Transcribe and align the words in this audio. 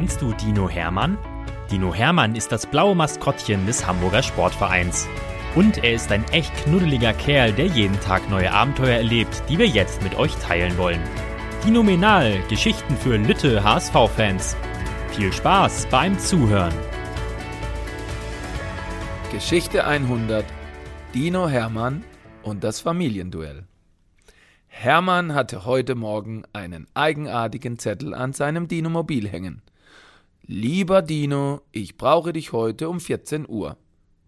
Kennst 0.00 0.22
du 0.22 0.32
Dino 0.32 0.66
Hermann? 0.66 1.18
Dino 1.70 1.92
Hermann 1.92 2.34
ist 2.34 2.50
das 2.52 2.64
blaue 2.64 2.94
Maskottchen 2.94 3.66
des 3.66 3.86
Hamburger 3.86 4.22
Sportvereins. 4.22 5.06
Und 5.54 5.84
er 5.84 5.92
ist 5.92 6.10
ein 6.10 6.24
echt 6.32 6.56
knuddeliger 6.64 7.12
Kerl, 7.12 7.52
der 7.52 7.66
jeden 7.66 8.00
Tag 8.00 8.30
neue 8.30 8.50
Abenteuer 8.50 8.96
erlebt, 8.96 9.42
die 9.50 9.58
wir 9.58 9.66
jetzt 9.66 10.02
mit 10.02 10.14
euch 10.14 10.34
teilen 10.36 10.78
wollen. 10.78 11.02
Dinominal, 11.66 12.40
Geschichten 12.48 12.96
für 12.96 13.18
Lütte 13.18 13.62
HSV-Fans. 13.62 14.56
Viel 15.10 15.30
Spaß 15.34 15.86
beim 15.90 16.18
Zuhören. 16.18 16.72
Geschichte 19.30 19.86
100 19.86 20.46
Dino 21.12 21.46
Hermann 21.46 22.04
und 22.42 22.64
das 22.64 22.80
Familienduell. 22.80 23.64
Hermann 24.66 25.34
hatte 25.34 25.66
heute 25.66 25.94
Morgen 25.94 26.44
einen 26.54 26.86
eigenartigen 26.94 27.78
Zettel 27.78 28.14
an 28.14 28.32
seinem 28.32 28.66
Dinomobil 28.66 29.28
hängen. 29.28 29.60
Lieber 30.46 31.02
Dino, 31.02 31.62
ich 31.72 31.96
brauche 31.96 32.32
dich 32.32 32.52
heute 32.52 32.88
um 32.88 33.00
14 33.00 33.48
Uhr. 33.48 33.76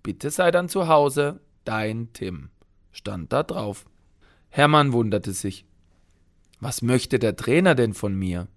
Bitte 0.03 0.31
sei 0.31 0.51
dann 0.51 0.69
zu 0.69 0.89
Hause, 0.89 1.41
dein 1.65 2.13
Tim, 2.13 2.51
stand 2.93 3.33
da 3.33 3.43
drauf. 3.43 3.85
Hermann 4.49 4.93
wunderte 4.93 5.33
sich. 5.33 5.65
Was 6.61 6.83
möchte 6.83 7.19
der 7.19 7.37
Trainer 7.37 7.75
denn 7.75 7.95
von 7.95 8.15
mir? 8.15 8.49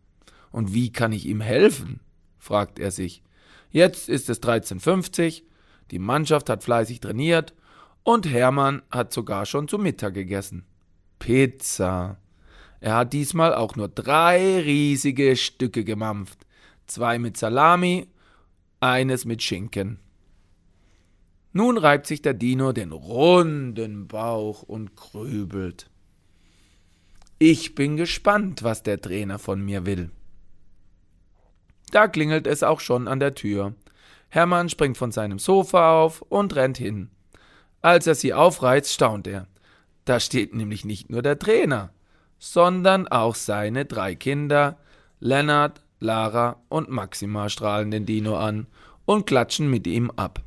Und 0.52 0.74
wie 0.74 0.92
kann 0.92 1.12
ich 1.12 1.26
ihm 1.26 1.42
helfen? 1.42 2.00
fragt 2.38 2.80
er 2.80 2.92
sich. 2.92 3.24
Jetzt 3.72 4.10
ist 4.10 4.30
es 4.30 4.42
13.50 4.42 5.44
die 5.92 6.00
Mannschaft 6.00 6.50
hat 6.50 6.64
fleißig 6.64 7.00
trainiert 7.00 7.54
und 8.04 8.30
Hermann 8.30 8.82
hat 8.90 9.14
sogar 9.14 9.46
schon 9.46 9.68
zu 9.68 9.78
Mittag 9.78 10.14
gegessen. 10.14 10.66
Pizza. 11.20 12.18
Er 12.80 12.96
hat 12.96 13.14
diesmal 13.14 13.54
auch 13.54 13.76
nur 13.76 13.88
drei 13.88 14.60
riesige 14.60 15.36
Stücke 15.36 15.84
gemampft. 15.84 16.45
Zwei 16.88 17.20
mit 17.20 17.38
Salami, 17.38 18.08
eines 18.80 19.26
mit 19.26 19.42
Schinken. 19.42 20.00
Nun 21.54 21.78
reibt 21.78 22.06
sich 22.06 22.22
der 22.22 22.34
Dino 22.34 22.74
den 22.74 22.92
runden 22.92 24.08
Bauch 24.08 24.62
und 24.62 24.96
grübelt. 24.96 25.90
Ich 27.40 27.76
bin 27.76 27.96
gespannt, 27.96 28.64
was 28.64 28.84
der 28.84 29.00
Trainer 29.00 29.40
von 29.40 29.62
mir 29.62 29.86
will. 29.86 30.12
Da 31.92 32.08
klingelt 32.08 32.48
es 32.48 32.64
auch 32.64 32.80
schon 32.80 33.08
an 33.08 33.20
der 33.20 33.36
Tür. 33.36 33.74
Hermann 34.30 34.70
springt 34.70 34.98
von 34.98 35.12
seinem 35.12 35.40
Sofa 35.40 36.02
auf 36.02 36.22
und 36.24 36.56
rennt 36.56 36.78
hin. 36.78 37.10
Als 37.82 38.08
er 38.08 38.16
sie 38.16 38.34
aufreizt, 38.34 38.92
staunt 38.92 39.28
er. 39.28 39.48
Da 40.04 40.20
steht 40.20 40.54
nämlich 40.54 40.86
nicht 40.86 41.10
nur 41.10 41.22
der 41.22 41.40
Trainer, 41.40 41.94
sondern 42.38 43.08
auch 43.08 43.36
seine 43.36 43.86
drei 43.86 44.16
Kinder, 44.16 44.78
Lennart, 45.20 45.85
Lara 46.06 46.62
und 46.70 46.90
Maxima 46.90 47.50
strahlen 47.50 47.92
den 47.92 48.06
Dino 48.06 48.38
an 48.38 48.68
und 49.06 49.26
klatschen 49.26 49.70
mit 49.70 49.88
ihm 49.88 50.12
ab. 50.12 50.44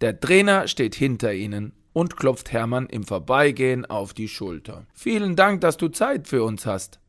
Der 0.00 0.18
Trainer 0.18 0.66
steht 0.68 0.94
hinter 0.94 1.32
ihnen 1.32 1.72
und 1.92 2.16
klopft 2.16 2.52
Hermann 2.52 2.86
im 2.86 3.04
Vorbeigehen 3.04 3.84
auf 3.84 4.14
die 4.14 4.28
Schulter. 4.28 4.86
Vielen 4.94 5.36
Dank, 5.36 5.60
dass 5.60 5.76
du 5.76 5.88
Zeit 5.88 6.28
für 6.28 6.42
uns 6.42 6.66
hast. 6.66 7.00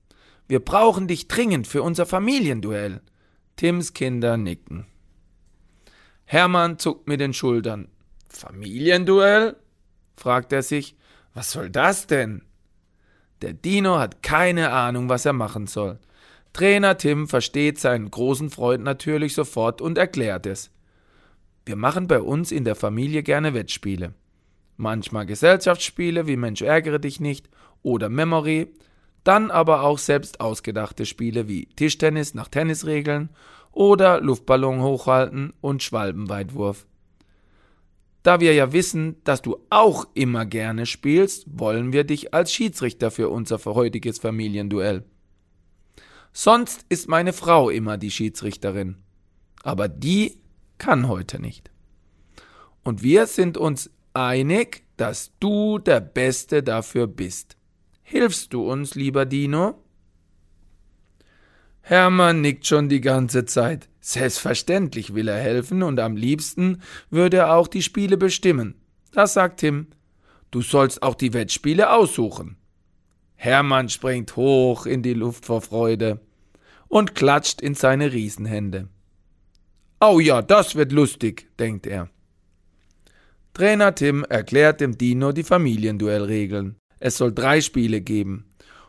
Wir 0.48 0.60
brauchen 0.60 1.08
dich 1.08 1.28
dringend 1.28 1.68
für 1.68 1.84
unser 1.84 2.06
Familienduell. 2.06 3.02
Tims 3.56 3.94
Kinder 3.94 4.38
nicken. 4.38 4.88
Hermann 6.26 6.80
zuckt 6.80 7.08
mit 7.08 7.20
den 7.20 7.34
Schultern. 7.34 7.88
Familienduell? 8.30 9.56
fragt 10.16 10.54
er 10.54 10.64
sich. 10.64 10.96
Was 11.34 11.52
soll 11.52 11.70
das 11.70 12.08
denn? 12.08 12.42
Der 13.42 13.54
Dino 13.54 14.00
hat 14.00 14.24
keine 14.24 14.72
Ahnung, 14.72 15.08
was 15.08 15.26
er 15.26 15.34
machen 15.34 15.68
soll. 15.68 16.00
Trainer 16.54 16.98
Tim 16.98 17.28
versteht 17.28 17.80
seinen 17.80 18.10
großen 18.10 18.50
Freund 18.50 18.84
natürlich 18.84 19.34
sofort 19.34 19.82
und 19.82 19.98
erklärt 19.98 20.46
es. 20.46 20.72
Wir 21.66 21.76
machen 21.76 22.08
bei 22.08 22.20
uns 22.20 22.52
in 22.52 22.64
der 22.64 22.76
Familie 22.76 23.24
gerne 23.24 23.54
Wettspiele. 23.54 24.14
Manchmal 24.78 25.26
Gesellschaftsspiele 25.26 26.26
wie 26.26 26.38
Mensch 26.38 26.62
ärgere 26.62 27.00
dich 27.00 27.20
nicht 27.20 27.50
oder 27.84 28.10
Memory, 28.10 28.68
dann 29.24 29.52
aber 29.52 29.84
auch 29.84 30.00
selbst 30.00 30.40
ausgedachte 30.42 31.06
Spiele 31.06 31.48
wie 31.48 31.68
Tischtennis 31.76 32.34
nach 32.34 32.48
Tennisregeln 32.48 33.30
oder 33.72 34.22
Luftballon 34.22 34.82
hochhalten 34.82 35.54
und 35.62 35.84
Schwalbenweitwurf. 35.84 36.88
Da 38.24 38.40
wir 38.40 38.54
ja 38.54 38.74
wissen, 38.74 39.18
dass 39.24 39.42
du 39.42 39.58
auch 39.70 40.08
immer 40.14 40.46
gerne 40.46 40.86
spielst, 40.86 41.46
wollen 41.48 41.94
wir 41.94 42.04
dich 42.04 42.34
als 42.34 42.54
Schiedsrichter 42.54 43.12
für 43.12 43.30
unser 43.30 43.58
heutiges 43.66 44.20
Familienduell. 44.20 45.04
Sonst 46.32 46.86
ist 46.90 47.08
meine 47.08 47.34
Frau 47.34 47.70
immer 47.70 47.98
die 47.98 48.12
Schiedsrichterin. 48.12 48.98
Aber 49.64 49.88
die 49.88 50.38
kann 50.78 51.08
heute 51.08 51.42
nicht. 51.42 51.72
Und 52.84 53.04
wir 53.04 53.28
sind 53.28 53.58
uns 53.58 53.90
einig, 54.14 54.84
dass 54.98 55.32
du 55.40 55.80
der 55.80 56.00
Beste 56.00 56.64
dafür 56.64 57.08
bist. 57.08 57.58
Hilfst 58.02 58.54
du 58.54 58.70
uns, 58.70 58.96
lieber 58.96 59.26
Dino? 59.26 59.84
Hermann 61.82 62.42
nickt 62.42 62.68
schon 62.68 62.90
die 62.90 63.02
ganze 63.02 63.46
Zeit. 63.46 63.90
Selbstverständlich 64.00 65.14
will 65.14 65.28
er 65.28 65.40
helfen 65.40 65.84
und 65.84 66.00
am 66.00 66.16
liebsten 66.16 66.82
würde 67.10 67.38
er 67.38 67.56
auch 67.56 67.68
die 67.68 67.82
Spiele 67.82 68.18
bestimmen. 68.18 68.76
Das 69.12 69.34
sagt 69.34 69.60
Tim. 69.60 69.88
Du 70.52 70.62
sollst 70.62 71.04
auch 71.04 71.16
die 71.16 71.34
Wettspiele 71.34 71.92
aussuchen. 71.92 72.58
Hermann 73.42 73.88
springt 73.88 74.36
hoch 74.36 74.86
in 74.86 75.02
die 75.02 75.14
Luft 75.14 75.46
vor 75.46 75.62
Freude 75.62 76.20
und 76.90 77.16
klatscht 77.16 77.62
in 77.62 77.74
seine 77.74 78.12
Riesenhände. 78.12 78.90
Oh 80.02 80.20
ja, 80.20 80.42
das 80.42 80.76
wird 80.76 80.92
lustig, 80.92 81.48
denkt 81.58 81.88
er. 81.88 82.10
Trainer 83.54 83.96
Tim 83.96 84.26
erklärt 84.26 84.82
dem 84.82 84.98
Dino 84.98 85.32
die 85.32 85.46
Familienduellregeln. 85.46 86.76
Es 87.00 87.16
soll 87.16 87.34
drei 87.34 87.62
Spiele 87.62 88.02
geben. 88.02 88.44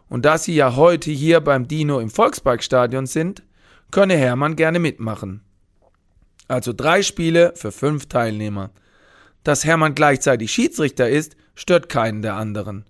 Und 0.09 0.25
da 0.25 0.37
Sie 0.37 0.57
ja 0.57 0.75
heute 0.75 1.13
hier 1.13 1.41
beim 1.41 1.69
Dino 1.69 2.01
im 2.01 2.11
Volksparkstadion 2.11 3.07
sind, 3.07 3.45
könne 3.93 4.17
Hermann 4.17 4.57
gerne 4.57 4.81
mitmachen. 4.81 5.43
Also 6.49 6.73
drei 6.73 7.05
Spiele 7.05 7.53
für 7.55 7.71
fünf 7.71 8.07
Teilnehmer. 8.07 8.73
Dass 9.45 9.65
Hermann 9.65 9.95
gleichzeitig 9.95 10.51
Schiedsrichter 10.51 11.09
ist, 11.09 11.37
stört 11.55 11.89
keinen 11.89 12.23
der 12.23 12.35
anderen. 12.35 12.90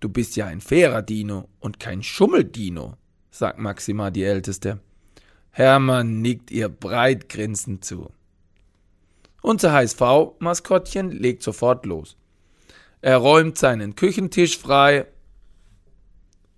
Du 0.00 0.08
bist 0.08 0.36
ja 0.36 0.46
ein 0.46 0.60
fairer 0.60 1.02
Dino 1.02 1.48
und 1.58 1.80
kein 1.80 2.02
Schummeldino, 2.02 2.94
sagt 3.30 3.58
Maxima 3.58 4.10
die 4.10 4.24
Älteste. 4.24 4.80
Hermann 5.50 6.20
nickt 6.22 6.50
ihr 6.50 6.68
breit 6.68 7.28
grinsend 7.28 7.84
zu. 7.84 8.10
Unser 9.42 9.72
HSV-Maskottchen 9.72 11.10
legt 11.10 11.42
sofort 11.42 11.84
los. 11.84 12.16
Er 13.00 13.16
räumt 13.16 13.58
seinen 13.58 13.96
Küchentisch 13.96 14.58
frei 14.58 15.06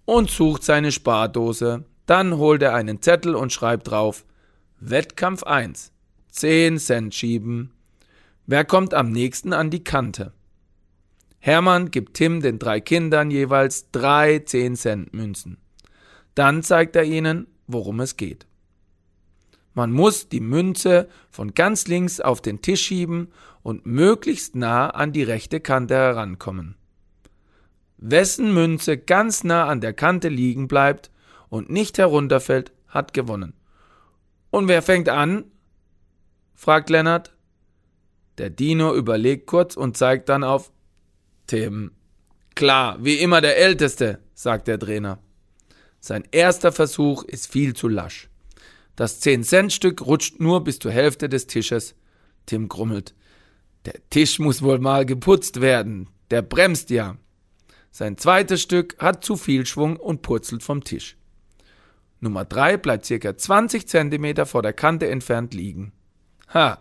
und 0.05 0.31
sucht 0.31 0.65
seine 0.65 0.93
Spardose. 0.93 1.85
Dann 2.07 2.37
holt 2.37 2.63
er 2.63 2.75
einen 2.75 3.01
Zettel 3.01 3.35
und 3.35 3.53
schreibt 3.53 3.89
drauf 3.91 4.25
Wettkampf 4.81 5.45
1. 5.45 5.93
10 6.31 6.79
Cent 6.79 7.15
schieben. 7.15 7.73
Wer 8.47 8.65
kommt 8.65 8.95
am 8.95 9.13
nächsten 9.13 9.53
an 9.53 9.71
die 9.71 9.85
Kante? 9.85 10.33
Hermann 11.41 11.91
gibt 11.91 12.15
Tim 12.15 12.43
den 12.43 12.59
drei 12.59 12.81
Kindern 12.81 13.31
jeweils 13.31 13.91
drei 13.91 14.41
10 14.41 14.77
Cent 14.77 15.15
Münzen. 15.15 15.57
Dann 16.35 16.63
zeigt 16.63 16.95
er 16.97 17.05
ihnen, 17.05 17.47
worum 17.67 18.01
es 18.01 18.17
geht. 18.17 18.47
Man 19.73 19.91
muss 19.91 20.29
die 20.29 20.41
Münze 20.41 21.09
von 21.31 21.55
ganz 21.55 21.87
links 21.89 22.21
auf 22.21 22.43
den 22.43 22.61
Tisch 22.61 22.83
schieben 22.83 23.33
und 23.63 23.87
möglichst 23.87 24.55
nah 24.55 24.91
an 24.91 25.13
die 25.13 25.23
rechte 25.23 25.61
Kante 25.61 25.95
herankommen. 25.95 26.77
Wessen 27.97 28.53
Münze 28.53 28.99
ganz 28.99 29.43
nah 29.43 29.67
an 29.67 29.81
der 29.81 29.95
Kante 29.95 30.29
liegen 30.29 30.69
bleibt 30.69 31.11
und 31.49 31.71
nicht 31.71 31.97
herunterfällt, 31.99 32.73
hat 32.89 33.15
gewonnen. 33.15 33.55
Und 34.51 34.69
wer 34.69 34.83
fängt 34.83 35.09
an? 35.09 35.45
fragt 36.55 36.91
Lennart. 36.91 37.35
Der 38.39 38.51
Dino 38.51 38.95
überlegt 38.95 39.47
kurz 39.47 39.77
und 39.77 39.97
zeigt 39.97 40.29
dann 40.29 40.45
auf 40.45 40.73
Tim. 41.51 41.91
Klar, 42.55 43.05
wie 43.05 43.17
immer 43.17 43.41
der 43.41 43.59
Älteste, 43.59 44.21
sagt 44.35 44.69
der 44.69 44.79
Trainer. 44.79 45.19
Sein 45.99 46.23
erster 46.31 46.71
Versuch 46.71 47.25
ist 47.25 47.51
viel 47.51 47.75
zu 47.75 47.89
lasch. 47.89 48.29
Das 48.95 49.21
10-Cent-Stück 49.21 50.07
rutscht 50.07 50.39
nur 50.39 50.63
bis 50.63 50.79
zur 50.79 50.93
Hälfte 50.93 51.29
des 51.29 51.49
Tisches. 51.49 51.97
Tim 52.47 52.69
grummelt. 52.69 53.17
Der 53.85 53.95
Tisch 54.11 54.39
muss 54.39 54.63
wohl 54.63 54.79
mal 54.79 55.05
geputzt 55.05 55.61
werden. 55.61 56.09
Der 56.31 56.43
bremst 56.43 56.89
ja. 56.91 57.17
Sein 57.91 58.17
zweites 58.17 58.63
Stück 58.63 58.97
hat 59.01 59.25
zu 59.25 59.37
viel 59.37 59.67
Schwung 59.67 59.97
und 59.97 60.23
purzelt 60.23 60.63
vom 60.63 60.85
Tisch. 60.85 61.17
Nummer 62.21 62.45
drei 62.45 62.77
bleibt 62.77 63.07
circa 63.07 63.37
20 63.37 63.89
Zentimeter 63.89 64.47
vor 64.47 64.63
der 64.63 64.73
Kante 64.73 65.09
entfernt 65.09 65.53
liegen. 65.53 65.91
Ha, 66.55 66.81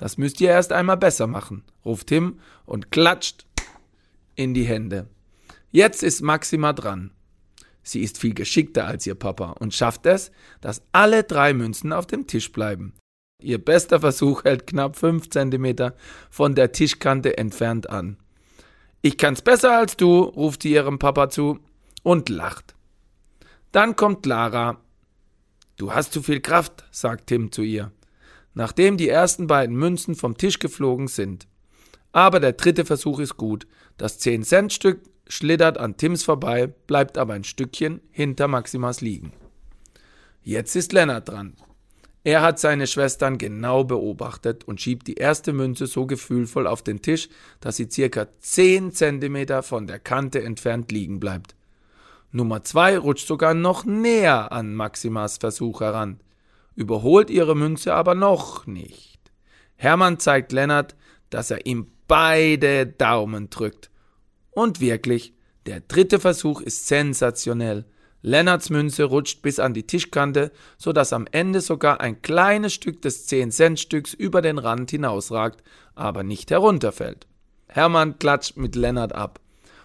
das 0.00 0.16
müsst 0.16 0.40
ihr 0.40 0.48
erst 0.48 0.72
einmal 0.72 0.96
besser 0.96 1.26
machen, 1.26 1.62
ruft 1.84 2.06
Tim 2.06 2.40
und 2.64 2.90
klatscht 2.90 3.44
in 4.40 4.54
die 4.54 4.64
Hände. 4.64 5.06
Jetzt 5.70 6.02
ist 6.02 6.22
Maxima 6.22 6.72
dran. 6.72 7.10
Sie 7.82 8.00
ist 8.00 8.18
viel 8.18 8.34
geschickter 8.34 8.86
als 8.86 9.06
ihr 9.06 9.14
Papa 9.14 9.50
und 9.52 9.74
schafft 9.74 10.06
es, 10.06 10.32
dass 10.60 10.82
alle 10.92 11.24
drei 11.24 11.52
Münzen 11.52 11.92
auf 11.92 12.06
dem 12.06 12.26
Tisch 12.26 12.50
bleiben. 12.50 12.94
Ihr 13.42 13.62
bester 13.62 14.00
Versuch 14.00 14.44
hält 14.44 14.66
knapp 14.66 14.96
fünf 14.96 15.28
Zentimeter 15.30 15.94
von 16.30 16.54
der 16.54 16.72
Tischkante 16.72 17.36
entfernt 17.36 17.90
an. 17.90 18.16
Ich 19.02 19.18
kann's 19.18 19.42
besser 19.42 19.78
als 19.78 19.96
du, 19.96 20.20
ruft 20.22 20.62
sie 20.62 20.72
ihrem 20.72 20.98
Papa 20.98 21.28
zu 21.30 21.58
und 22.02 22.28
lacht. 22.28 22.74
Dann 23.72 23.94
kommt 23.94 24.24
Lara. 24.26 24.80
Du 25.76 25.92
hast 25.92 26.12
zu 26.12 26.22
viel 26.22 26.40
Kraft, 26.40 26.84
sagt 26.90 27.28
Tim 27.28 27.52
zu 27.52 27.62
ihr, 27.62 27.92
nachdem 28.54 28.96
die 28.96 29.08
ersten 29.08 29.46
beiden 29.46 29.76
Münzen 29.76 30.14
vom 30.14 30.36
Tisch 30.36 30.58
geflogen 30.58 31.08
sind. 31.08 31.46
Aber 32.12 32.40
der 32.40 32.52
dritte 32.52 32.84
Versuch 32.84 33.20
ist 33.20 33.36
gut. 33.36 33.66
Das 33.96 34.20
10-Cent-Stück 34.20 35.00
schlittert 35.28 35.78
an 35.78 35.96
Tims 35.96 36.24
vorbei, 36.24 36.66
bleibt 36.66 37.18
aber 37.18 37.34
ein 37.34 37.44
Stückchen 37.44 38.00
hinter 38.10 38.48
Maximas 38.48 39.00
liegen. 39.00 39.32
Jetzt 40.42 40.74
ist 40.74 40.92
Lennart 40.92 41.28
dran. 41.28 41.54
Er 42.22 42.42
hat 42.42 42.58
seine 42.58 42.86
Schwestern 42.86 43.38
genau 43.38 43.84
beobachtet 43.84 44.64
und 44.64 44.80
schiebt 44.80 45.06
die 45.06 45.14
erste 45.14 45.52
Münze 45.52 45.86
so 45.86 46.06
gefühlvoll 46.06 46.66
auf 46.66 46.82
den 46.82 47.00
Tisch, 47.00 47.28
dass 47.60 47.76
sie 47.76 47.88
circa 47.90 48.26
10 48.40 48.92
Zentimeter 48.92 49.62
von 49.62 49.86
der 49.86 49.98
Kante 49.98 50.42
entfernt 50.42 50.92
liegen 50.92 51.18
bleibt. 51.18 51.54
Nummer 52.32 52.62
zwei 52.62 52.98
rutscht 52.98 53.26
sogar 53.26 53.54
noch 53.54 53.84
näher 53.84 54.52
an 54.52 54.74
Maximas 54.74 55.38
Versuch 55.38 55.80
heran, 55.80 56.20
überholt 56.76 57.30
ihre 57.30 57.56
Münze 57.56 57.94
aber 57.94 58.14
noch 58.14 58.66
nicht. 58.66 59.18
Hermann 59.76 60.18
zeigt 60.18 60.52
Lennart, 60.52 60.94
dass 61.30 61.50
er 61.50 61.64
ihm 61.64 61.90
beide 62.10 62.88
Daumen 62.88 63.50
drückt. 63.50 63.88
Und 64.50 64.80
wirklich, 64.80 65.32
der 65.66 65.78
dritte 65.78 66.18
Versuch 66.18 66.60
ist 66.60 66.88
sensationell. 66.88 67.84
Lennarts 68.20 68.68
Münze 68.68 69.04
rutscht 69.04 69.42
bis 69.42 69.60
an 69.60 69.74
die 69.74 69.86
Tischkante, 69.86 70.50
so 70.76 70.92
dass 70.92 71.12
am 71.12 71.28
Ende 71.30 71.60
sogar 71.60 72.00
ein 72.00 72.20
kleines 72.20 72.74
Stück 72.74 73.00
des 73.00 73.28
10-Cent-Stücks 73.28 74.12
über 74.12 74.42
den 74.42 74.58
Rand 74.58 74.90
hinausragt, 74.90 75.62
aber 75.94 76.24
nicht 76.24 76.50
herunterfällt. 76.50 77.28
Hermann 77.68 78.18
klatscht 78.18 78.56
mit 78.56 78.74
Lennart 78.74 79.14
ab. 79.14 79.38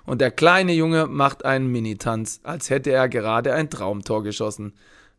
Und 0.04 0.20
der 0.20 0.32
kleine 0.32 0.74
Junge 0.74 1.06
macht 1.06 1.46
einen 1.46 1.68
Minitanz, 1.68 2.40
als 2.42 2.72
hätte 2.72 2.90
er 2.90 3.08
gerade 3.08 3.54
ein 3.54 3.70
Traumtor 3.70 4.24
geschossen. 4.24 4.74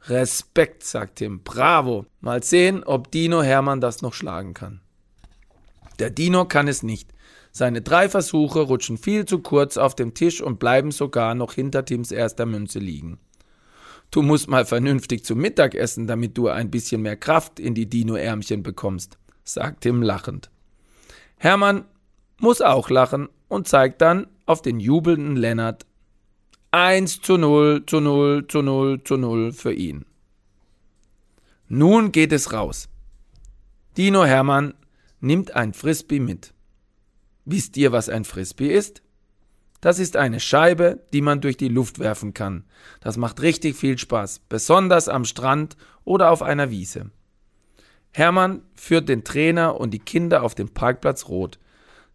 Respekt, 0.08 0.82
sagt 0.82 1.18
Tim. 1.18 1.44
Bravo. 1.44 2.06
Mal 2.20 2.42
sehen, 2.42 2.82
ob 2.82 3.12
Dino 3.12 3.42
Hermann 3.42 3.80
das 3.80 4.02
noch 4.02 4.12
schlagen 4.12 4.54
kann. 4.54 4.80
Der 5.98 6.10
Dino 6.10 6.44
kann 6.44 6.68
es 6.68 6.82
nicht. 6.82 7.12
Seine 7.52 7.80
drei 7.80 8.08
Versuche 8.08 8.60
rutschen 8.60 8.98
viel 8.98 9.24
zu 9.24 9.38
kurz 9.38 9.76
auf 9.76 9.94
dem 9.94 10.12
Tisch 10.14 10.42
und 10.42 10.58
bleiben 10.58 10.90
sogar 10.90 11.34
noch 11.34 11.54
hinter 11.54 11.84
Tims 11.84 12.12
erster 12.12 12.44
Münze 12.44 12.78
liegen. 12.78 13.18
Du 14.10 14.22
musst 14.22 14.48
mal 14.48 14.64
vernünftig 14.64 15.24
zum 15.24 15.38
Mittag 15.38 15.74
essen, 15.74 16.06
damit 16.06 16.36
du 16.36 16.48
ein 16.48 16.70
bisschen 16.70 17.02
mehr 17.02 17.16
Kraft 17.16 17.58
in 17.58 17.74
die 17.74 17.88
Dino-Ärmchen 17.88 18.62
bekommst, 18.62 19.18
sagt 19.44 19.82
Tim 19.82 20.02
lachend. 20.02 20.50
Hermann 21.38 21.84
muss 22.38 22.60
auch 22.60 22.90
lachen 22.90 23.28
und 23.48 23.68
zeigt 23.68 24.00
dann 24.00 24.26
auf 24.44 24.62
den 24.62 24.80
jubelnden 24.80 25.36
Lennart. 25.36 25.86
Eins 26.70 27.20
zu 27.20 27.36
null, 27.36 27.84
zu 27.86 28.00
null, 28.00 28.46
zu 28.46 28.62
null, 28.62 29.02
zu 29.02 29.16
null 29.16 29.52
für 29.52 29.72
ihn. 29.72 30.04
Nun 31.68 32.12
geht 32.12 32.32
es 32.32 32.52
raus. 32.52 32.88
Dino 33.96 34.24
Hermann 34.24 34.74
nimmt 35.20 35.54
ein 35.54 35.72
Frisbee 35.72 36.20
mit. 36.20 36.52
Wisst 37.44 37.76
ihr, 37.76 37.92
was 37.92 38.08
ein 38.08 38.24
Frisbee 38.24 38.74
ist? 38.74 39.02
Das 39.80 39.98
ist 39.98 40.16
eine 40.16 40.40
Scheibe, 40.40 41.04
die 41.12 41.20
man 41.20 41.40
durch 41.40 41.56
die 41.56 41.68
Luft 41.68 41.98
werfen 41.98 42.34
kann. 42.34 42.64
Das 43.00 43.16
macht 43.16 43.40
richtig 43.42 43.76
viel 43.76 43.98
Spaß, 43.98 44.40
besonders 44.48 45.08
am 45.08 45.24
Strand 45.24 45.76
oder 46.04 46.30
auf 46.30 46.42
einer 46.42 46.70
Wiese. 46.70 47.10
Hermann 48.12 48.62
führt 48.74 49.08
den 49.08 49.24
Trainer 49.24 49.78
und 49.78 49.90
die 49.92 49.98
Kinder 49.98 50.42
auf 50.42 50.54
den 50.54 50.70
Parkplatz 50.70 51.28
rot. 51.28 51.58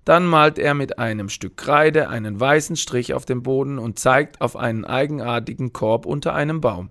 Dann 0.03 0.25
malt 0.25 0.57
er 0.57 0.74
mit 0.74 0.98
einem 0.98 1.30
Stück 1.30 1.57
Kreide 1.57 2.09
einen 2.09 2.39
weißen 2.39 2.75
Strich 2.75 3.13
auf 3.13 3.25
dem 3.25 3.44
Boden 3.44 3.77
und 3.77 4.00
zeigt 4.00 4.42
auf 4.42 4.56
einen 4.56 4.83
eigenartigen 4.83 5.74
Korb 5.74 6.07
unter 6.07 6.33
einem 6.33 6.59
Baum. 6.59 6.89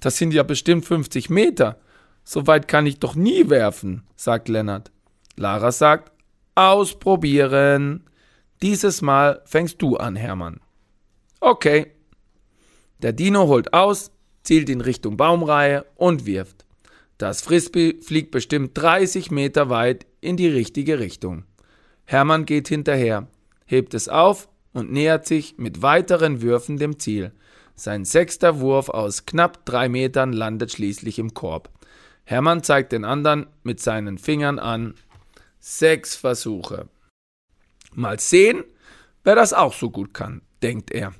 Das 0.00 0.18
sind 0.18 0.34
ja 0.34 0.42
bestimmt 0.42 0.84
50 0.84 1.30
Meter. 1.30 1.78
So 2.24 2.46
weit 2.48 2.66
kann 2.66 2.86
ich 2.86 2.98
doch 2.98 3.14
nie 3.14 3.48
werfen, 3.48 4.02
sagt 4.16 4.48
Lennart. 4.48 4.90
Lara 5.36 5.72
sagt, 5.72 6.12
Ausprobieren. 6.54 8.04
Dieses 8.62 9.02
Mal 9.02 9.42
fängst 9.44 9.82
du 9.82 9.96
an, 9.96 10.14
Hermann. 10.14 10.60
Okay. 11.40 11.92
Der 13.02 13.12
Dino 13.12 13.48
holt 13.48 13.74
aus, 13.74 14.12
zielt 14.44 14.68
in 14.70 14.80
Richtung 14.80 15.16
Baumreihe 15.16 15.84
und 15.96 16.26
wirft. 16.26 16.64
Das 17.18 17.42
Frisbee 17.42 18.00
fliegt 18.00 18.30
bestimmt 18.30 18.70
30 18.74 19.30
Meter 19.30 19.68
weit 19.68 20.06
in 20.20 20.36
die 20.36 20.48
richtige 20.48 21.00
Richtung. 21.00 21.44
Hermann 22.04 22.44
geht 22.46 22.68
hinterher, 22.68 23.28
hebt 23.66 23.94
es 23.94 24.08
auf 24.08 24.48
und 24.72 24.92
nähert 24.92 25.26
sich 25.26 25.58
mit 25.58 25.82
weiteren 25.82 26.40
Würfen 26.40 26.76
dem 26.76 26.98
Ziel. 26.98 27.32
Sein 27.74 28.04
sechster 28.04 28.60
Wurf 28.60 28.88
aus 28.88 29.26
knapp 29.26 29.64
drei 29.64 29.88
Metern 29.88 30.32
landet 30.32 30.72
schließlich 30.72 31.18
im 31.18 31.34
Korb. 31.34 31.70
Hermann 32.24 32.62
zeigt 32.62 32.92
den 32.92 33.04
anderen 33.04 33.46
mit 33.62 33.80
seinen 33.80 34.18
Fingern 34.18 34.58
an, 34.58 34.94
Sechs 35.66 36.14
Versuche. 36.14 36.90
Mal 37.94 38.20
sehen, 38.20 38.64
wer 39.22 39.34
das 39.34 39.54
auch 39.54 39.72
so 39.72 39.88
gut 39.88 40.12
kann, 40.12 40.42
denkt 40.62 40.90
er. 40.90 41.14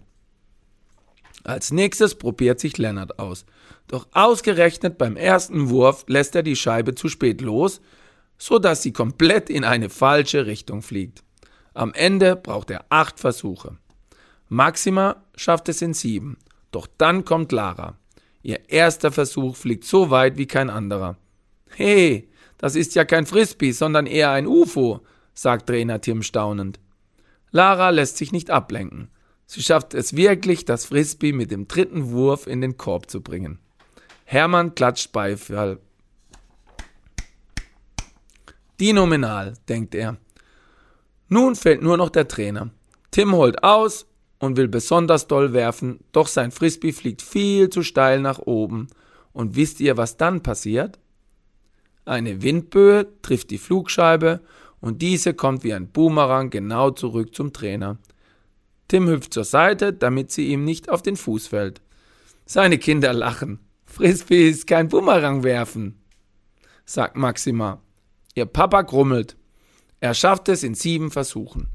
Als 1.45 1.71
nächstes 1.71 2.15
probiert 2.15 2.61
sich 2.61 2.77
Lennart 2.77 3.19
aus. 3.19 3.47
Doch 3.89 4.07
ausgerechnet 4.13 4.99
beim 4.99 5.17
ersten 5.17 5.71
Wurf 5.71 6.05
lässt 6.09 6.37
er 6.37 6.43
die 6.43 6.57
Scheibe 6.57 6.95
zu 6.95 7.09
spät 7.09 7.41
los, 7.41 7.81
so 8.37 8.59
dass 8.59 8.83
sie 8.83 8.93
komplett 8.93 9.49
in 9.49 9.65
eine 9.65 9.89
falsche 9.89 10.45
Richtung 10.45 10.83
fliegt. 10.83 11.25
Am 11.73 11.95
Ende 11.95 12.37
braucht 12.37 12.69
er 12.69 12.85
acht 12.91 13.21
Versuche. 13.21 13.79
Maxima 14.51 15.25
schafft 15.37 15.71
es 15.71 15.81
in 15.81 15.95
sieben. 15.95 16.37
Doch 16.71 16.87
dann 16.99 17.25
kommt 17.25 17.51
Lara. 17.51 17.97
Ihr 18.43 18.69
erster 18.69 19.11
Versuch 19.11 19.57
fliegt 19.57 19.85
so 19.85 20.11
weit 20.11 20.37
wie 20.37 20.47
kein 20.47 20.69
anderer. 20.69 21.17
Hey, 21.71 22.29
das 22.59 22.77
ist 22.77 22.95
ja 22.95 23.05
kein 23.05 23.27
Frisbee, 23.27 23.73
sondern 23.73 24.07
eher 24.07 24.31
ein 24.31 24.47
UFO, 24.47 25.01
sagt 25.35 25.67
Trainer 25.69 26.01
Tim 26.01 26.23
staunend. 26.23 26.81
Lara 27.51 27.91
lässt 27.91 28.17
sich 28.17 28.33
nicht 28.33 28.51
ablenken. 28.51 29.09
Sie 29.47 29.63
schafft 29.63 29.95
es 29.95 30.17
wirklich, 30.17 30.65
das 30.65 30.87
Frisbee 30.87 31.33
mit 31.33 31.51
dem 31.51 31.69
dritten 31.69 32.11
Wurf 32.11 32.47
in 32.47 32.61
den 32.61 32.77
Korb 32.77 33.11
zu 33.11 33.21
bringen. 33.21 33.59
Hermann 34.25 34.75
klatscht 34.75 35.13
Beifall. 35.13 35.79
Dinominal, 38.81 39.55
denkt 39.69 39.95
er. 39.95 40.17
Nun 41.29 41.55
fällt 41.57 41.83
nur 41.83 41.97
noch 41.97 42.11
der 42.11 42.27
Trainer. 42.27 42.71
Tim 43.11 43.33
holt 43.33 43.63
aus 43.63 44.07
und 44.39 44.57
will 44.57 44.69
besonders 44.69 45.29
doll 45.29 45.53
werfen, 45.53 46.01
doch 46.13 46.27
sein 46.27 46.51
Frisbee 46.51 46.93
fliegt 46.93 47.23
viel 47.23 47.71
zu 47.71 47.83
steil 47.83 48.21
nach 48.21 48.41
oben. 48.41 48.89
Und 49.33 49.57
wisst 49.57 49.81
ihr, 49.81 49.97
was 49.97 50.17
dann 50.17 50.43
passiert? 50.43 50.99
Eine 52.05 52.43
Windböe 52.43 53.07
trifft 53.23 53.51
die 53.51 53.59
Flugscheibe 53.59 54.41
und 54.81 55.01
diese 55.01 55.35
kommt 55.35 55.65
wie 55.65 55.73
ein 55.73 55.89
Boomerang 55.89 56.51
genau 56.51 56.91
zurück 56.91 57.35
zum 57.35 57.53
Trainer. 57.53 57.99
Tim 58.89 59.09
hüpft 59.09 59.33
zur 59.33 59.45
Seite, 59.45 59.93
damit 59.93 60.31
sie 60.31 60.49
ihm 60.49 60.65
nicht 60.65 60.91
auf 60.91 61.01
den 61.01 61.17
Fuß 61.17 61.47
fällt. 61.47 61.81
Seine 62.45 62.79
Kinder 62.79 63.15
lachen. 63.15 63.61
Frisbee 63.87 64.49
ist 64.49 64.67
kein 64.67 64.89
Boomerang 64.89 65.45
werfen, 65.45 65.99
sagt 66.85 67.17
Maxima. 67.17 67.81
Ihr 68.35 68.47
Papa 68.47 68.83
grummelt. 68.83 69.37
Er 70.01 70.15
schafft 70.15 70.49
es 70.49 70.65
in 70.65 70.75
sieben 70.75 71.11
Versuchen. 71.11 71.69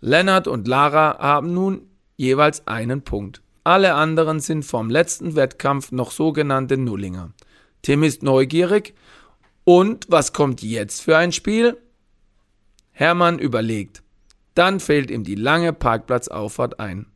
Lennart 0.00 0.48
und 0.48 0.68
Lara 0.68 1.18
haben 1.18 1.52
nun 1.52 1.82
jeweils 2.16 2.66
einen 2.66 3.02
Punkt. 3.02 3.42
Alle 3.64 3.94
anderen 3.94 4.40
sind 4.40 4.64
vom 4.64 4.88
letzten 4.88 5.36
Wettkampf 5.36 5.92
noch 5.92 6.12
sogenannte 6.12 6.76
Nullinger. 6.76 7.32
Tim 7.82 8.02
ist 8.04 8.22
neugierig 8.22 8.94
und 9.64 10.06
was 10.08 10.32
kommt 10.32 10.62
jetzt 10.62 11.02
für 11.02 11.16
ein 11.16 11.32
Spiel? 11.32 11.76
Hermann 12.90 13.38
überlegt. 13.38 14.02
Dann 14.54 14.80
fällt 14.80 15.10
ihm 15.10 15.24
die 15.24 15.34
lange 15.34 15.72
Parkplatzauffahrt 15.72 16.78
ein. 16.80 17.06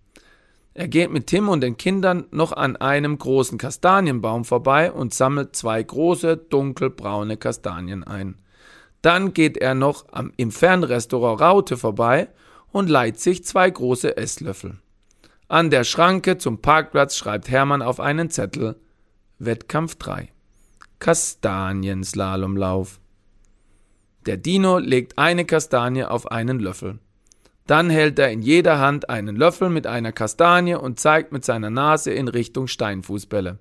Er 0.75 0.89
geht 0.89 1.11
mit 1.11 1.27
Tim 1.27 1.49
und 1.49 1.63
den 1.63 1.77
Kindern 1.77 2.27
noch 2.31 2.53
an 2.53 2.77
einem 2.77 3.17
großen 3.17 3.57
Kastanienbaum 3.57 4.45
vorbei 4.45 4.93
und 4.93 5.15
sammelt 5.15 5.57
zwei 5.57 5.83
große, 5.83 6.37
dunkelbraune 6.37 7.37
Kastanien 7.37 8.05
ein. 8.05 8.37
Dann 9.03 9.33
geht 9.33 9.57
er 9.57 9.75
noch 9.75 10.07
am, 10.13 10.33
im 10.37 10.51
Fernrestaurant 10.51 11.41
Raute 11.41 11.77
vorbei 11.77 12.29
und 12.73 12.91
leiht 12.91 13.19
sich 13.21 13.45
zwei 13.45 13.71
große 13.71 14.17
Esslöffel. 14.17 14.79
An 15.49 15.71
der 15.71 15.85
Schranke 15.85 16.39
zum 16.39 16.61
Parkplatz 16.61 17.17
schreibt 17.17 17.49
Hermann 17.49 17.83
auf 17.83 18.01
einen 18.01 18.31
Zettel 18.31 18.77
Wettkampf 19.39 19.95
3. 19.97 20.29
Kastanienslalomlauf. 20.99 23.01
Der 24.27 24.37
Dino 24.37 24.79
legt 24.79 25.19
eine 25.19 25.45
Kastanie 25.45 26.05
auf 26.05 26.31
einen 26.31 26.59
Löffel. 26.59 26.99
Dann 27.67 27.91
hält 27.91 28.19
er 28.19 28.31
in 28.31 28.43
jeder 28.43 28.79
Hand 28.79 29.11
einen 29.11 29.37
Löffel 29.37 29.71
mit 29.71 29.87
einer 29.87 30.13
Kastanie 30.13 30.75
und 30.75 31.01
zeigt 31.01 31.33
mit 31.33 31.45
seiner 31.45 31.71
Nase 31.71 32.13
in 32.13 32.29
Richtung 32.29 32.69
Steinfußbälle. 32.69 33.59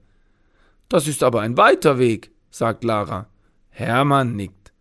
Das 0.90 1.08
ist 1.08 1.24
aber 1.24 1.42
ein 1.42 1.58
weiter 1.58 1.98
Weg, 1.98 2.32
sagt 2.52 2.84
Lara. 2.84 3.28
Hermann 3.70 4.36
nickt. 4.36 4.72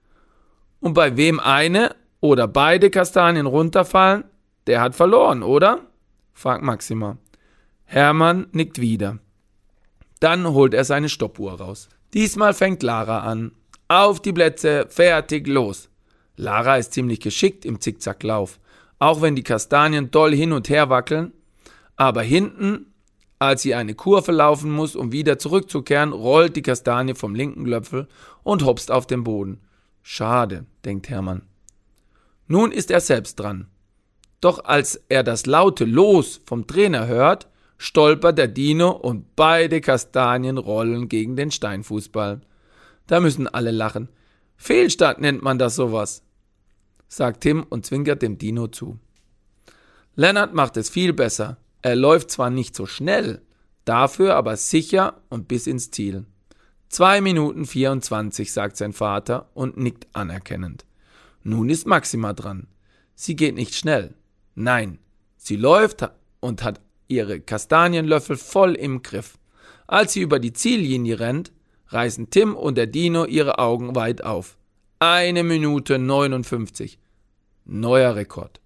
Und 0.80 0.94
bei 0.94 1.16
wem 1.16 1.40
eine 1.40 1.94
oder 2.20 2.46
beide 2.46 2.90
Kastanien 2.90 3.46
runterfallen, 3.46 4.24
der 4.66 4.80
hat 4.80 4.94
verloren, 4.94 5.42
oder? 5.42 5.80
fragt 6.32 6.62
Maxima. 6.62 7.18
Hermann 7.84 8.46
nickt 8.52 8.80
wieder. 8.80 9.18
Dann 10.20 10.46
holt 10.46 10.74
er 10.74 10.84
seine 10.84 11.08
Stoppuhr 11.08 11.60
raus. 11.60 11.88
Diesmal 12.14 12.54
fängt 12.54 12.82
Lara 12.82 13.20
an. 13.20 13.52
Auf 13.88 14.20
die 14.20 14.32
Plätze, 14.32 14.86
fertig, 14.88 15.46
los. 15.46 15.90
Lara 16.36 16.78
ist 16.78 16.92
ziemlich 16.92 17.20
geschickt 17.20 17.64
im 17.64 17.80
Zickzacklauf 17.80 18.58
auch 18.98 19.20
wenn 19.20 19.36
die 19.36 19.42
Kastanien 19.42 20.10
doll 20.10 20.34
hin 20.34 20.52
und 20.52 20.68
her 20.68 20.88
wackeln, 20.88 21.32
aber 21.96 22.22
hinten, 22.22 22.86
als 23.38 23.60
sie 23.60 23.74
eine 23.74 23.94
Kurve 23.94 24.32
laufen 24.32 24.70
muss, 24.70 24.96
um 24.96 25.12
wieder 25.12 25.38
zurückzukehren, 25.38 26.12
rollt 26.12 26.56
die 26.56 26.62
Kastanie 26.62 27.14
vom 27.14 27.34
linken 27.34 27.66
Löffel 27.66 28.08
und 28.42 28.64
hopst 28.64 28.90
auf 28.90 29.06
den 29.06 29.22
Boden. 29.22 29.60
Schade, 30.02 30.64
denkt 30.84 31.08
Hermann. 31.10 31.42
Nun 32.46 32.72
ist 32.72 32.90
er 32.90 33.00
selbst 33.00 33.40
dran. 33.40 33.68
Doch 34.40 34.64
als 34.64 35.02
er 35.08 35.22
das 35.22 35.44
laute 35.44 35.84
Los 35.84 36.40
vom 36.46 36.66
Trainer 36.66 37.06
hört, 37.06 37.48
stolpert 37.78 38.38
der 38.38 38.48
Dino 38.48 38.90
und 38.90 39.36
beide 39.36 39.80
Kastanien 39.80 40.58
rollen 40.58 41.08
gegen 41.08 41.36
den 41.36 41.50
Steinfußball. 41.50 42.40
Da 43.06 43.20
müssen 43.20 43.48
alle 43.48 43.70
lachen. 43.70 44.08
Fehlstart 44.56 45.20
nennt 45.20 45.42
man 45.42 45.58
das 45.58 45.74
sowas 45.74 46.24
sagt 47.14 47.42
Tim 47.42 47.64
und 47.68 47.86
zwinkert 47.86 48.22
dem 48.22 48.38
Dino 48.38 48.66
zu. 48.66 48.98
Lennart 50.16 50.54
macht 50.54 50.76
es 50.76 50.90
viel 50.90 51.12
besser. 51.12 51.58
Er 51.82 51.96
läuft 51.96 52.30
zwar 52.30 52.50
nicht 52.50 52.74
so 52.74 52.86
schnell, 52.86 53.42
dafür 53.84 54.36
aber 54.36 54.56
sicher 54.56 55.20
und 55.28 55.48
bis 55.48 55.66
ins 55.66 55.90
Ziel. 55.90 56.26
Zwei 56.88 57.20
Minuten 57.20 57.66
24, 57.66 58.52
sagt 58.52 58.76
sein 58.76 58.92
Vater 58.92 59.50
und 59.54 59.76
nickt 59.76 60.06
anerkennend. 60.12 60.84
Nun 61.42 61.68
ist 61.68 61.86
Maxima 61.86 62.32
dran. 62.32 62.68
Sie 63.14 63.36
geht 63.36 63.54
nicht 63.54 63.74
schnell. 63.74 64.14
Nein, 64.54 64.98
sie 65.36 65.56
läuft 65.56 66.08
und 66.40 66.62
hat 66.62 66.80
ihre 67.08 67.40
Kastanienlöffel 67.40 68.36
voll 68.36 68.74
im 68.74 69.02
Griff. 69.02 69.38
Als 69.86 70.14
sie 70.14 70.20
über 70.20 70.38
die 70.38 70.52
Ziellinie 70.52 71.20
rennt, 71.20 71.52
reißen 71.88 72.30
Tim 72.30 72.54
und 72.54 72.76
der 72.76 72.86
Dino 72.86 73.24
ihre 73.24 73.58
Augen 73.58 73.94
weit 73.94 74.24
auf. 74.24 74.56
Eine 74.98 75.42
Minute 75.42 75.98
59. 75.98 76.98
Neuer 77.66 78.16
Rekord. 78.16 78.60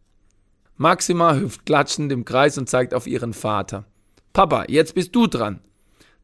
Maxima 0.76 1.34
hüpft 1.34 1.66
klatschend 1.66 2.12
im 2.12 2.24
Kreis 2.24 2.56
und 2.56 2.68
zeigt 2.68 2.94
auf 2.94 3.06
ihren 3.06 3.32
Vater. 3.32 3.84
Papa, 4.32 4.64
jetzt 4.68 4.94
bist 4.94 5.14
du 5.16 5.26
dran. 5.26 5.60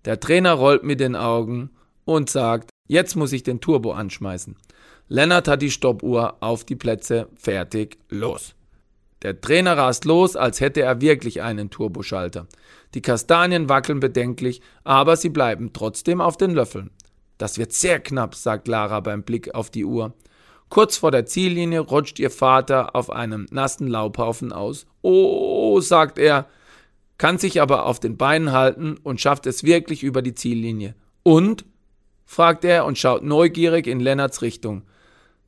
Der 0.05 0.21
Trainer 0.21 0.53
rollt 0.53 0.85
mit 0.85 1.01
den 1.01 1.17
Augen 1.17 1.71
und 2.05 2.31
sagt, 2.31 2.71
jetzt 2.87 3.17
muss 3.17 3.33
ich 3.33 3.43
den 3.43 3.61
Turbo 3.61 3.93
anschmeißen. 3.93 4.57
Lennart 5.09 5.49
hat 5.49 5.63
die 5.63 5.71
Stoppuhr 5.71 6.37
auf 6.41 6.65
die 6.65 6.77
Plätze, 6.77 7.29
fertig, 7.37 7.99
los. 8.09 8.55
Der 9.25 9.41
Trainer 9.41 9.77
rast 9.79 10.05
los, 10.05 10.37
als 10.37 10.61
hätte 10.61 10.83
er 10.83 11.01
wirklich 11.01 11.41
einen 11.41 11.71
Turboschalter. 11.71 12.47
Die 12.93 13.01
Kastanien 13.01 13.71
wackeln 13.71 13.99
bedenklich, 13.99 14.61
aber 14.85 15.17
sie 15.17 15.31
bleiben 15.31 15.73
trotzdem 15.73 16.21
auf 16.21 16.37
den 16.37 16.51
Löffeln. 16.51 16.91
Das 17.39 17.59
wird 17.59 17.73
sehr 17.73 18.01
knapp, 18.01 18.35
sagt 18.35 18.69
Lara 18.69 19.01
beim 19.01 19.23
Blick 19.23 19.55
auf 19.55 19.71
die 19.71 19.87
Uhr. 19.87 20.13
Kurz 20.69 20.99
vor 20.99 21.11
der 21.11 21.25
Ziellinie 21.25 21.81
rutscht 21.81 22.19
ihr 22.19 22.31
Vater 22.31 22.95
auf 22.95 23.09
einem 23.09 23.47
nassen 23.51 23.89
Laubhaufen 23.89 24.53
aus. 24.53 24.87
Oh, 25.01 25.81
sagt 25.81 26.19
er, 26.19 26.47
kann 27.17 27.39
sich 27.39 27.63
aber 27.63 27.87
auf 27.87 28.01
den 28.01 28.19
Beinen 28.19 28.53
halten 28.53 28.99
und 29.03 29.23
schafft 29.23 29.47
es 29.47 29.65
wirklich 29.65 30.03
über 30.03 30.21
die 30.21 30.35
Ziellinie. 30.35 30.95
Und? 31.23 31.65
fragt 32.27 32.65
er 32.65 32.85
und 32.85 32.99
schaut 32.99 33.23
neugierig 33.23 33.87
in 33.87 34.01
Lennarts 34.01 34.43
Richtung. 34.43 34.83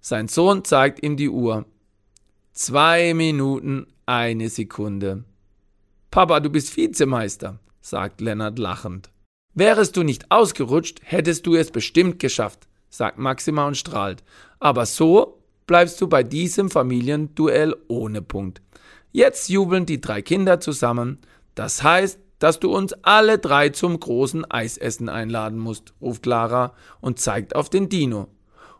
Sein 0.01 0.29
Sohn 0.29 0.65
zeigt 0.65 1.03
ihm 1.03 1.17
die 1.17 1.29
Uhr. 1.29 1.67
Zwei 2.57 3.15
Minuten, 3.15 3.87
eine 4.07 4.49
Sekunde. 4.49 5.23
Papa, 6.11 6.41
du 6.41 6.51
bist 6.51 6.77
Vizemeister, 6.77 7.61
sagt 7.81 8.21
Lennart 8.21 8.59
lachend. 8.59 9.11
Wärest 9.55 9.97
du 9.97 10.03
nicht 10.03 10.31
ausgerutscht, 10.31 11.01
hättest 11.05 11.47
du 11.47 11.55
es 11.55 11.71
bestimmt 11.71 12.19
geschafft 12.19 12.67
sagt 12.97 13.19
Maxima 13.19 13.67
und 13.67 13.77
strahlt. 13.77 14.23
Aber 14.59 14.87
so 14.87 15.43
bleibst 15.67 16.01
du 16.01 16.09
bei 16.09 16.23
diesem 16.23 16.71
Familienduell 16.71 17.77
ohne 17.89 18.23
Punkt. 18.23 18.63
Jetzt 19.13 19.49
jubeln 19.49 19.87
die 19.87 20.01
drei 20.01 20.23
Kinder 20.23 20.61
zusammen. 20.61 21.19
Das 21.55 21.83
heißt, 21.83 22.19
dass 22.39 22.61
du 22.61 22.75
uns 22.75 22.93
alle 23.03 23.39
drei 23.39 23.71
zum 23.71 23.99
großen 23.99 24.51
Eisessen 24.51 25.09
einladen 25.09 25.59
musst, 25.59 25.95
ruft 26.01 26.27
Lara 26.27 26.75
und 27.01 27.19
zeigt 27.19 27.57
auf 27.57 27.71
den 27.71 27.89
Dino. 27.89 28.29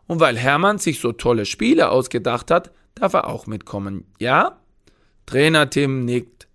Und 0.05 0.19
weil 0.19 0.37
Hermann 0.37 0.77
sich 0.77 0.99
so 0.99 1.11
tolle 1.11 1.45
Spiele 1.45 1.89
ausgedacht 1.89 2.51
hat, 2.51 2.71
darf 3.01 3.13
er 3.13 3.27
auch 3.27 3.47
mitkommen, 3.47 4.05
ja? 4.19 4.57
Trainer 5.25 5.69
Tim 5.69 6.05
nickt. 6.05 6.47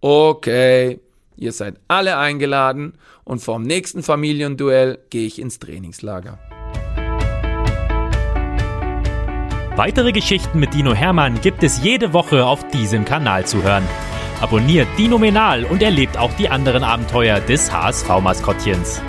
Okay, 0.00 1.00
ihr 1.36 1.52
seid 1.52 1.76
alle 1.88 2.16
eingeladen 2.16 2.94
und 3.24 3.40
vorm 3.40 3.62
nächsten 3.62 4.02
Familienduell 4.02 4.98
gehe 5.10 5.26
ich 5.26 5.38
ins 5.38 5.58
Trainingslager. 5.58 6.38
Weitere 9.76 10.12
Geschichten 10.12 10.58
mit 10.58 10.74
Dino 10.74 10.94
Hermann 10.94 11.40
gibt 11.40 11.62
es 11.62 11.82
jede 11.82 12.12
Woche 12.12 12.44
auf 12.44 12.66
diesem 12.68 13.04
Kanal 13.04 13.46
zu 13.46 13.62
hören. 13.62 13.86
Abonniert 14.40 14.88
Dino 14.98 15.18
Menal 15.18 15.64
und 15.64 15.82
erlebt 15.82 16.16
auch 16.16 16.32
die 16.34 16.48
anderen 16.48 16.82
Abenteuer 16.82 17.40
des 17.40 17.72
HSV-Maskottchens. 17.72 19.02